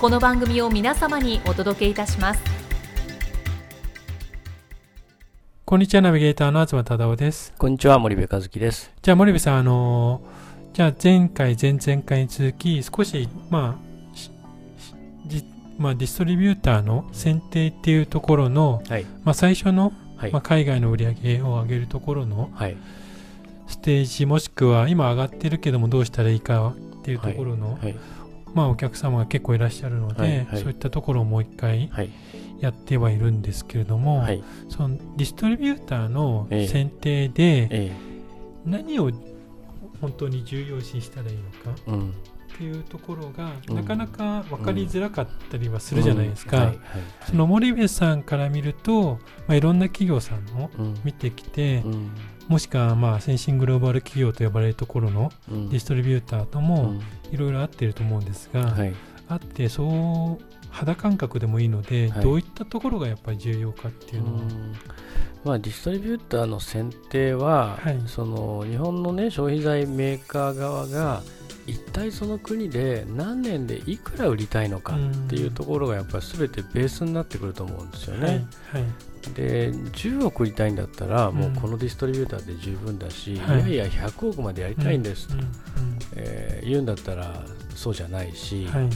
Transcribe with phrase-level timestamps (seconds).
[0.00, 2.40] この番組を皆様にお届けいたします。
[5.64, 7.52] こんにちはナビゲーターの東忠夫です。
[7.58, 8.92] こんにちは森部和樹です。
[9.02, 13.88] じゃあ森部さんあのー、じゃあ前回前々回に続き少しまあ
[15.78, 22.76] まあ、ディストリビューターの選定っていうところの、はい、まあ、最初の、はい、まあ、海外の売り上げを上げるところの、はい、
[23.66, 27.78] ステージもしくは今上がってるけどもどうしたらいいかっていうところの、
[28.54, 31.90] まあ、お客様が結構いらっしゃるので、そういったところをもう一回
[32.60, 34.26] やってはいるんですけれども、
[34.68, 37.92] そのディストリビューターの選定で
[38.64, 39.10] 何を
[40.00, 41.42] 本当に重要視したらいいの
[41.74, 42.10] か、うん。
[42.10, 46.72] っていうところが、なかなか分かりづらかったりはするじゃないですか。
[47.28, 50.70] その森部さんから見ると、まあ、いろんな企業さんも
[51.04, 51.84] 見てきて、
[52.48, 56.94] もしくはまあ先進グローバル企業と呼ばれるところのディストリビューターとも
[57.30, 58.74] いろいろ合ってると思うんですが、
[59.28, 64.42] あってそう肌感覚でもいいので、どういったところがやっぱり重要かっていうのは。
[65.44, 71.22] まあ、ディストリビューターの選定は、はい、その日本の、ね、消費財メーカー側が
[71.66, 74.98] 一体その国で何年でいくら売りたいのかっ
[75.28, 78.46] ていうところがやっぱり全てベースになってくると思うんですよね。
[78.72, 78.82] はい。
[78.82, 78.92] はい、
[79.34, 85.28] で10億売りたいんだったらもうこのディストリビューターで十分だし、うん、いやいや100億までやりたいんです。
[85.28, 85.40] と、うん。
[85.40, 85.48] うん、
[86.16, 87.44] えー、言うんだったら
[87.74, 88.88] そうじゃないし、はい、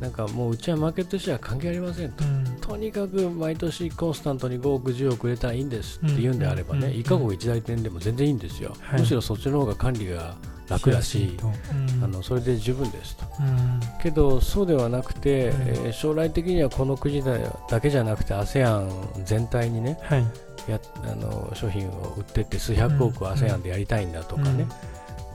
[0.00, 2.24] なんかもううちはマーケットシェア関係ありませんと、
[2.60, 10.36] とにかく毎年コンスタントに5億、10億売れたらいいんですって言うんであればね、1か国1代店でも全然いいんですよ、むしろそっちの方が管理が
[10.68, 18.90] 楽だし、うん、あのそれで十分ですと、うん、けどそうではなくて、うん、えー、将来的にはこの国だけじゃなくて ASEAN
[19.24, 20.24] 全体にね、はい、
[20.68, 24.66] やあの商品を売ってって数百億 ASEAN でやりたいんだとかね、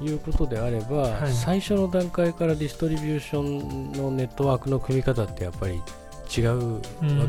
[0.02, 5.82] いうことであれば、はい、最初の段階からディストリビューションのネットワークの組み方ってやっぱり
[6.36, 6.80] 違うわ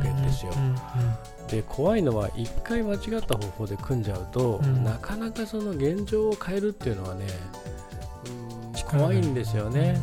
[0.01, 0.53] けですよ。
[1.49, 7.27] で怖いのは1回間違った方法で組んじゃうと、なかなかその現状を変えるっていうのはね
[8.99, 10.01] 怖いんですよね。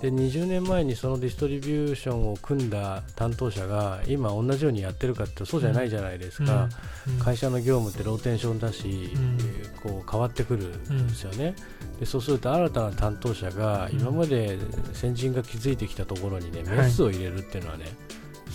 [0.00, 6.68] で20年前にそのディストリビューションを組んだ担当者が今同じようにやってるかってそうじゃないじゃないですか、
[7.06, 7.14] うん。
[7.14, 9.38] うん、会社の業務ってローテンションだし、うん、
[9.82, 11.54] こう変わってくるんですよね、
[11.98, 14.58] でそうすると新たな担当者が今まで
[14.92, 17.92] 先人が築いてきたところにねメスを入れるっていうのはね、はい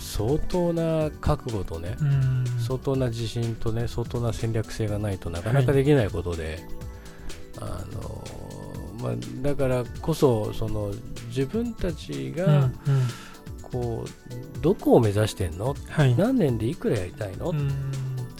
[0.00, 1.94] 相当な覚悟とね、
[2.66, 6.58] 相当な自信とね相当な戦略性がないとなかなかできないことで、
[7.60, 8.24] はい、あの
[9.02, 9.12] まあ、
[9.42, 10.92] だからこそその
[11.28, 12.70] 自分たちが
[13.62, 17.50] こうどこを目指してんの、はい、何年でいくらやりたいの？
[17.50, 17.54] っ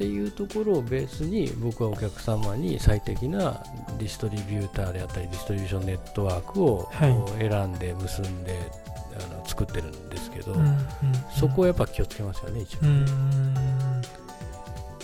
[0.02, 3.62] ていうところをベースに僕はお客様に最適な
[3.98, 6.90] ディストリビューターであったりディストリビューションネットワークを
[7.38, 8.56] 選んで結んで、
[9.30, 10.56] あの作ってるんですけど、
[11.38, 13.06] そこをやっぱ気をつけますよね一番。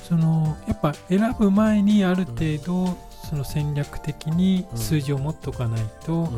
[0.03, 2.97] そのやっぱ選ぶ前にある程度、
[3.29, 6.29] その戦略的に数字を持っておかないと、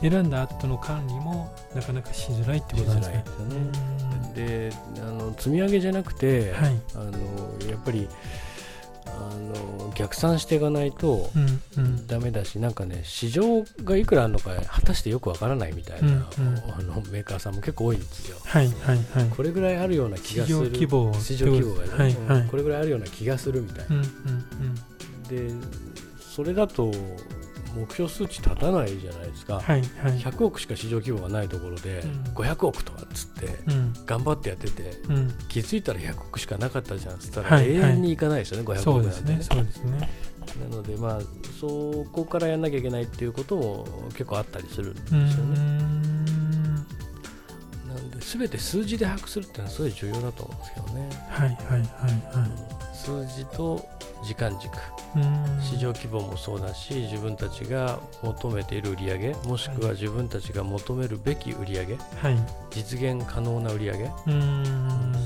[0.00, 3.24] 選んだ後の管理もなかなかしづらいってことですね。
[4.34, 8.08] であの積み上げじゃなくて、はい、あのやっぱり
[9.06, 11.30] あの逆算していかないと
[12.06, 18.38] だめだし、うんうん、なんかね市場がいくらあるのか果たしてよくわからないみたいな、うんうん、あのメーカーさんも結構多いんですよ。
[18.44, 20.58] はいはいはい、これぐらいあるような気がする。
[20.58, 23.96] 市場規模市場規模がね、はいはい、これぐらいあるような気がするみたいな。
[23.96, 25.66] うんうんうん、で
[26.40, 26.90] それだと
[27.76, 33.58] 目標数値立たないじゃないですか、はいはい、100億しか市場規模がないところで、うん、500億とかっつって、
[34.06, 40.10] 頑張ってやってて、うん、気づいたら100億しかなかったじゃんっつったら、永遠にいかないですよね、はいはい、500億なんて、ね、そうですね
[40.70, 41.20] なので、まあ、
[41.60, 45.58] そこからやんなきゃいけないっていうことも結構あったりするんですよね。
[47.86, 51.10] なんで全て数字で把握するっていうのはすごい重要だと思うんですけどね。
[51.28, 52.96] はいはいはいはい。
[52.96, 53.86] 数字と
[54.22, 54.70] 時間軸。
[55.60, 61.84] 市場規模もそうだし自分たちが求めている売上もしくは自分たちが求めるべき売上、
[62.22, 62.38] はい、
[62.70, 64.08] 実現可能な売上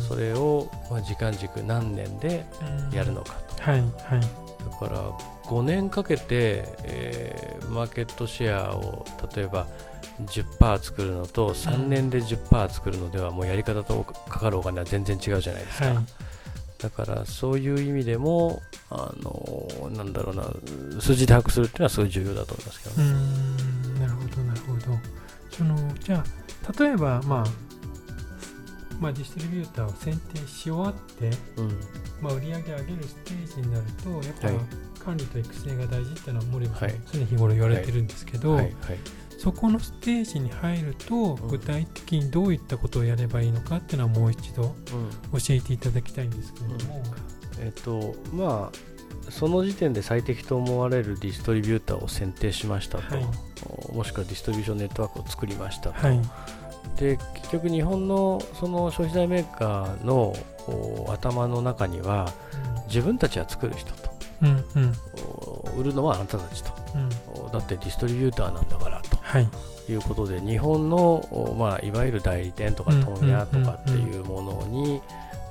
[0.08, 2.46] それを、まあ、時間軸何年で
[2.92, 3.34] やるのか。
[3.56, 5.10] と、はいはい、だから
[5.44, 9.04] 5年かけて、えー、マーケットシェアを
[9.34, 9.66] 例えば
[10.26, 15.86] 10%作るのと3年で10%作るのではもうやり方とかかるお金は全然違うじゃないですか。
[15.86, 16.33] はい
[16.84, 18.60] だからそういう意味でも、
[18.90, 20.44] あのなんだろうな、
[21.00, 24.80] 数字で把握するっていうのはすごい重要だと思いますけど、ね、うんなるほど、なるほど。
[25.50, 27.44] そのじゃあ、例えば、まあ、
[29.00, 31.80] まあ、ディストリビューターを選定し終わって、うん、
[32.20, 34.56] まあ、売り上げ上げるステージになると、やっぱ、はい、
[35.02, 38.74] 管理と育成が大事っていうのは森部さん、常日頃言われてるんですけど、はいはい、
[39.44, 44.74] そこのステージに入ると、具体的にどういったことをやればいいのかっていうのはもう一度教
[45.50, 47.02] えていただきたいんですけれども。
[47.58, 53.26] うん、えっ、とまあその時点で最適と思われるディストリビューターを選定しましたと、はい、
[53.94, 56.20] もしくはディストリビューションネットワークを作りましたと、はい、
[56.98, 60.34] で結局日本のその消費財メーカーの
[61.08, 62.32] 頭の中には、
[62.76, 64.10] うん、自分たちは作る人と、
[64.42, 64.64] うん
[65.74, 69.02] うん、売るのはあなたたちと、うん、だってディストリビューターなんだからは
[69.40, 69.48] い、
[69.88, 75.00] いうことで日本の、まあ、いわゆる代理店とか問屋とかっていうものに、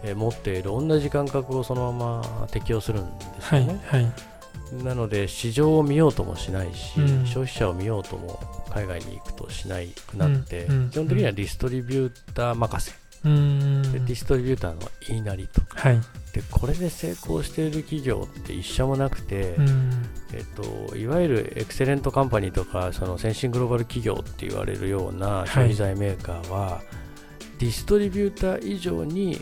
[0.03, 3.79] え持っている同じ感覚をそのまま適用するんですよね。
[3.85, 8.39] はいはい、なので市場を見ようともしないし、うん、消費者を見ようとも
[8.69, 15.99] 海外に行くとしないくなって、うん、基本的にはディストリビューター任せ、でディストリビューターの言いなりと、はい、
[16.33, 19.91] でこれで成功している企業って一社もなくて、うん、
[20.33, 29.39] えっと、いわゆるエクセレントカンパニーとかその先進グローバル企業って言われるような消費財メーカーは、はい、ディストリビューター以上に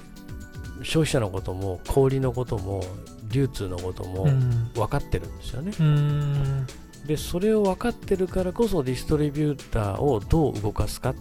[0.83, 2.83] 消費者のことも小売のことも
[3.31, 4.27] 流通のことも
[4.75, 5.71] 分かってるんですよね。
[5.79, 6.67] うん、
[7.05, 11.15] でそれを分かってるからこそディストリビューターをどう動かすかっ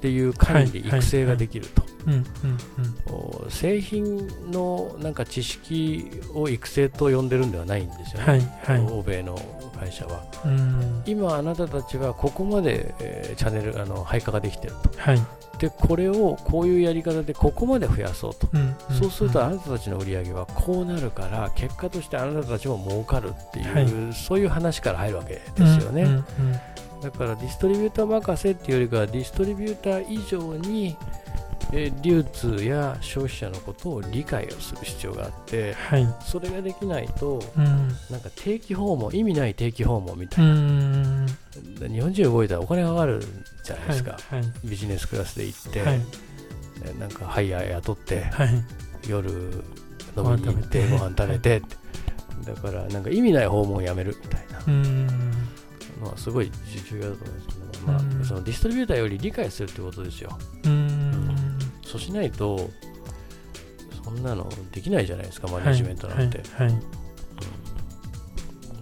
[0.00, 1.87] ていう管理、育成ができると。
[3.48, 9.38] 製品のなんか知識を育成と呼んでるんではないんですよね、はいはい、欧米の
[9.78, 10.22] 会社は。
[11.06, 15.20] 今、あなたたちはここまで、えー、チャンネルあの配下ができてると、はい、
[15.58, 26.02] でこれをこういうやり方でここまで増やそうと、うんうん、そうするとあなたたちの売り上げはこうなるから結果としてあなたたちも儲かるっていう、はい、そういう話から入るわけですよね。
[26.02, 26.22] うんうんうん。
[27.00, 30.96] だからディストリビューター任せっていうよりかはディストリビューター以上に
[31.72, 37.64] え流通や消費者のことを理解をする必要があって、はい、それができないと、うん、
[38.10, 41.26] なんか定期訪問意味ない定期訪問みたいな。
[41.88, 43.20] 日本人動いたらお金がかかる
[43.64, 46.00] じゃないですか、はいはい、ビジネスクラスで行って、はい、
[46.98, 48.30] なんかハイヤー雇って、
[49.06, 49.28] 夜
[50.16, 51.62] 飲みに行ってご飯食べて
[52.44, 54.58] だからなんか意味ない訪問をやめるみたいな。
[56.00, 56.50] まあ、すごい
[56.88, 60.38] 重要だと思いますけど、まあ、そのディストリビューターより理解するってことですよ。
[60.64, 60.87] うん
[61.88, 62.70] そうしないと、
[64.04, 66.38] そんなのできないじゃないですか、マネジメントなんて。
[66.38, 66.82] はいはいはい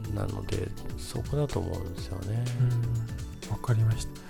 [0.08, 0.68] うん、なので、
[0.98, 2.44] そこだと思うんですよね。
[3.50, 4.26] わかりました。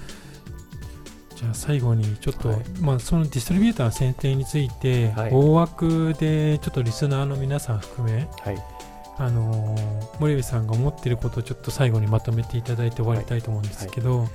[1.36, 8.62] じゃあ最後にちょっと、はい、まあ、そのディストリビューター選定について、はい、大枠でちょっとリスナーの皆さん含め、はい、
[9.18, 14.28] あのー、森部さんが思っていることをちょっと最後にまとめていただいて終わりたいと思うんですけど、はい。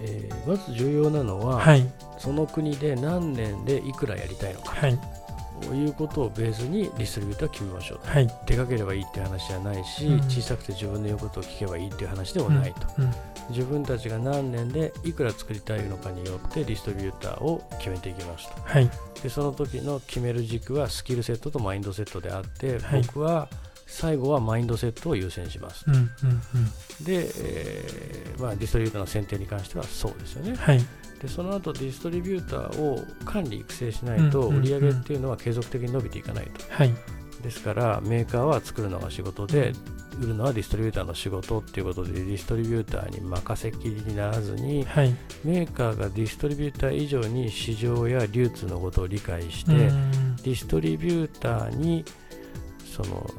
[0.00, 1.84] えー、まず重要なのは、はい、
[2.18, 4.98] その国で何年でいくらやりたいのか、はい、
[5.60, 13.04] ということをベースにディストリビューターを決めましょうと、はい、出かければいいっていう話じゃないし、うん、小さくて自分の言うことを聞けばいいっていう話でもないと、うん。
[13.04, 13.14] うん、
[13.50, 18.54] 自分たちが何年でいくら作りたいのかによってディストリビューターを決めていきますと、
[19.20, 23.48] でその時の決める軸はスキルセットとマインドセットであって、僕は
[23.88, 25.84] 最後はマインドセットを優先します。
[25.88, 30.54] うんうんうん、で、えーまあ、ディストリビューターの選定に関してはそうですよね。
[30.56, 30.78] はい、
[31.20, 36.64] でその後ディストリビューターを管理育成しないと売り上げっていうのは継続的に伸びていかないと。
[36.68, 36.94] はい、
[37.42, 39.72] ですからメーカーは作るのが仕事で
[40.20, 52.04] 売るのはディストリビューターの仕事っていうことでディストリビューターに任せきりにならずに、はい、メーカーがディストリビューター以上に市場や流通のことを理解してディストリビューターに
[52.84, 53.30] その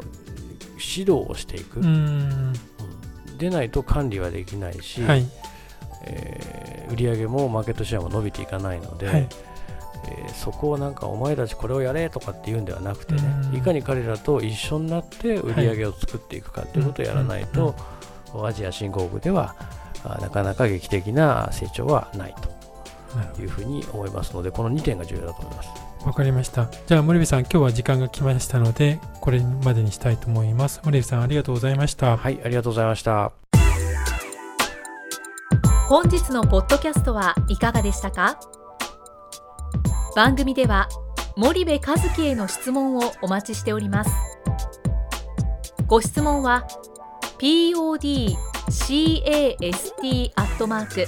[0.80, 2.54] 指導をしていく、うん、
[3.38, 5.26] でないと管理はできないし、はい、
[6.04, 9.28] えー、売上もマーケットシェアも伸びていかないので、はい、
[10.08, 13.22] えー、そこをなんかお前たちこれをやれとかっていうんではなくてね、
[13.54, 17.76] いかに彼らと一緒になって売り上げを作っていくかっていうことをやらないと、
[18.44, 19.56] アジア新興国では
[20.22, 22.60] なかなか劇的な成長はないと。
[23.40, 25.70] いうふうに思いますのでこの2点が重要だと思います
[26.06, 26.70] わかりました。
[26.88, 30.82] じゃあ森部さん今日は時間が来ましたのでこれまでにしたいと思います。
[30.84, 32.18] 森部さんありがとうございました。
[32.18, 33.32] はいありがとうございました。
[35.88, 38.40] 本日のポッドキャストはいかがでしたか？
[40.16, 40.88] 番組では
[41.36, 44.12] 森部和樹への質問をお待ちしております。
[45.88, 46.68] ご質問は
[47.40, 48.20] podcast
[50.36, 51.08] アットマーク